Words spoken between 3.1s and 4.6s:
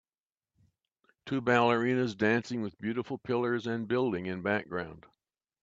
pillars and building in